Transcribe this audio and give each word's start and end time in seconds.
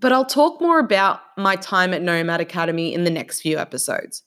But 0.00 0.12
I'll 0.12 0.24
talk 0.24 0.60
more 0.60 0.78
about 0.78 1.20
my 1.36 1.56
time 1.56 1.92
at 1.92 2.02
Nomad 2.02 2.40
Academy 2.40 2.94
in 2.94 3.02
the 3.02 3.10
next 3.10 3.40
few 3.40 3.58
episodes. 3.58 4.22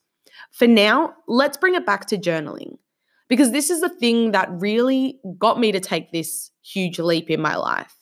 For 0.52 0.68
now, 0.68 1.14
let's 1.28 1.56
bring 1.56 1.76
it 1.76 1.86
back 1.86 2.08
to 2.08 2.18
journaling 2.18 2.78
because 3.30 3.52
this 3.52 3.70
is 3.70 3.80
the 3.80 3.88
thing 3.88 4.32
that 4.32 4.50
really 4.52 5.20
got 5.38 5.60
me 5.60 5.72
to 5.72 5.80
take 5.80 6.12
this 6.12 6.52
huge 6.62 7.00
leap 7.00 7.30
in 7.30 7.42
my 7.42 7.56
life. 7.56 7.96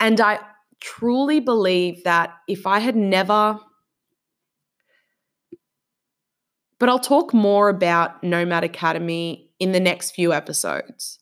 And 0.00 0.18
I 0.18 0.38
truly 0.80 1.40
believe 1.40 2.04
that 2.04 2.30
if 2.48 2.66
I 2.66 2.78
had 2.78 2.96
never, 2.96 3.58
but 6.78 6.88
I'll 6.88 6.98
talk 6.98 7.34
more 7.34 7.68
about 7.68 8.22
Nomad 8.24 8.64
Academy 8.64 9.50
in 9.58 9.72
the 9.72 9.80
next 9.80 10.12
few 10.12 10.32
episodes. 10.32 11.18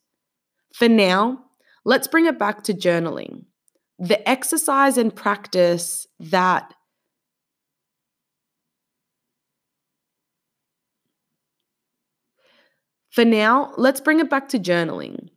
For 0.75 0.89
now, 0.89 1.43
let's 1.85 2.07
bring 2.07 2.27
it 2.27 2.39
back 2.39 2.63
to 2.65 2.75
journaling. 2.75 3.47
The 3.99 4.29
exercise 4.29 4.99
and 4.99 5.15
practice 5.15 6.07
that 6.21 6.73
For 13.17 13.25
now, 13.25 13.73
let's 13.79 14.03
bring 14.03 14.21
it 14.21 14.29
back 14.29 14.51
to 14.51 14.59
journaling. 14.59 15.31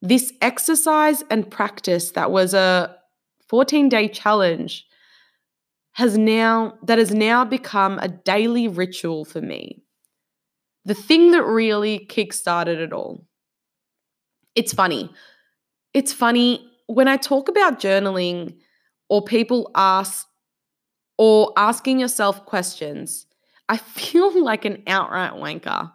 This 0.00 0.32
exercise 0.40 1.24
and 1.28 1.50
practice 1.50 2.12
that 2.12 2.30
was 2.30 2.54
a 2.54 2.94
14 3.48 3.88
day 3.88 4.06
challenge 4.06 4.86
has 5.94 6.16
now 6.16 6.74
that 6.84 6.98
has 6.98 7.12
now 7.12 7.44
become 7.44 7.98
a 7.98 8.06
daily 8.06 8.68
ritual 8.68 9.24
for 9.24 9.40
me. 9.40 9.82
The 10.84 10.94
thing 10.94 11.32
that 11.32 11.42
really 11.42 12.06
kickstarted 12.08 12.76
it 12.76 12.92
all. 12.92 13.26
It's 14.54 14.72
funny. 14.72 15.10
It's 15.94 16.12
funny 16.12 16.70
when 16.86 17.08
I 17.08 17.16
talk 17.16 17.48
about 17.48 17.80
journaling 17.80 18.56
or 19.08 19.22
people 19.22 19.70
ask 19.74 20.26
or 21.18 21.52
asking 21.56 22.00
yourself 22.00 22.44
questions, 22.44 23.26
I 23.68 23.76
feel 23.76 24.42
like 24.42 24.64
an 24.64 24.82
outright 24.86 25.32
wanker 25.32 25.92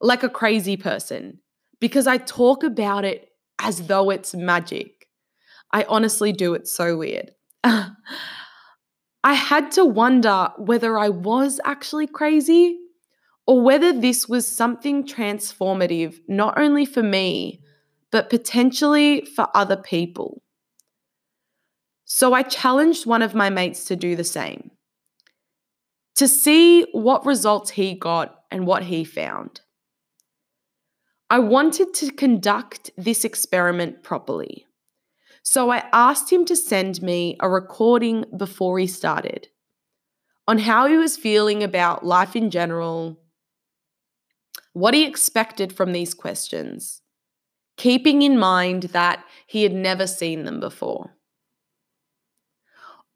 like 0.00 0.22
a 0.22 0.28
crazy 0.28 0.76
person 0.76 1.40
because 1.80 2.06
I 2.06 2.18
talk 2.18 2.62
about 2.62 3.04
it 3.04 3.28
as 3.60 3.86
though 3.86 4.10
it's 4.10 4.34
magic. 4.34 5.08
I 5.72 5.84
honestly 5.88 6.32
do. 6.32 6.54
It's 6.54 6.72
so 6.72 6.96
weird. 6.96 7.32
I 7.64 9.34
had 9.34 9.72
to 9.72 9.84
wonder 9.84 10.50
whether 10.56 10.98
I 10.98 11.08
was 11.08 11.60
actually 11.64 12.06
crazy 12.06 12.78
or 13.46 13.60
whether 13.60 13.92
this 13.92 14.28
was 14.28 14.46
something 14.46 15.04
transformative, 15.06 16.18
not 16.28 16.58
only 16.58 16.86
for 16.86 17.02
me, 17.02 17.60
but 18.10 18.30
potentially 18.30 19.24
for 19.24 19.48
other 19.54 19.76
people. 19.76 20.42
So 22.04 22.32
I 22.32 22.42
challenged 22.42 23.06
one 23.06 23.22
of 23.22 23.34
my 23.34 23.50
mates 23.50 23.84
to 23.84 23.96
do 23.96 24.16
the 24.16 24.24
same, 24.24 24.70
to 26.16 26.26
see 26.26 26.86
what 26.92 27.26
results 27.26 27.70
he 27.70 27.94
got 27.94 28.34
and 28.50 28.66
what 28.66 28.84
he 28.84 29.04
found. 29.04 29.60
I 31.30 31.38
wanted 31.40 31.92
to 31.94 32.10
conduct 32.10 32.90
this 32.96 33.24
experiment 33.24 34.02
properly. 34.02 34.64
So 35.42 35.70
I 35.70 35.84
asked 35.92 36.32
him 36.32 36.46
to 36.46 36.56
send 36.56 37.02
me 37.02 37.36
a 37.40 37.48
recording 37.48 38.24
before 38.36 38.78
he 38.78 38.86
started 38.86 39.48
on 40.46 40.58
how 40.58 40.86
he 40.86 40.96
was 40.96 41.18
feeling 41.18 41.62
about 41.62 42.06
life 42.06 42.34
in 42.34 42.50
general, 42.50 43.20
what 44.72 44.94
he 44.94 45.04
expected 45.04 45.74
from 45.74 45.92
these 45.92 46.14
questions, 46.14 47.02
keeping 47.78 48.22
in 48.22 48.38
mind 48.38 48.82
that 48.84 49.24
he 49.46 49.62
had 49.62 49.72
never 49.72 50.06
seen 50.06 50.44
them 50.44 50.60
before. 50.60 51.14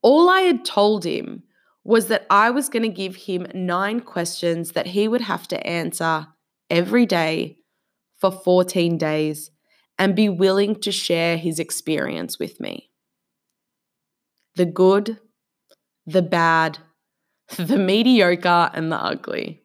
All 0.00 0.30
I 0.30 0.40
had 0.40 0.64
told 0.64 1.04
him 1.04 1.42
was 1.84 2.06
that 2.06 2.26
I 2.30 2.50
was 2.50 2.68
going 2.68 2.84
to 2.84 2.88
give 2.88 3.16
him 3.16 3.46
nine 3.54 4.00
questions 4.00 4.72
that 4.72 4.86
he 4.86 5.08
would 5.08 5.20
have 5.20 5.46
to 5.48 5.66
answer 5.66 6.28
every 6.70 7.06
day 7.06 7.58
for 8.16 8.30
14 8.30 8.96
days 8.98 9.50
and 9.98 10.16
be 10.16 10.28
willing 10.28 10.76
to 10.76 10.92
share 10.92 11.36
his 11.36 11.58
experience 11.58 12.38
with 12.38 12.60
me. 12.60 12.90
The 14.54 14.64
good, 14.64 15.18
the 16.06 16.22
bad, 16.22 16.78
the 17.56 17.78
mediocre, 17.78 18.70
and 18.72 18.90
the 18.90 18.96
ugly. 18.96 19.61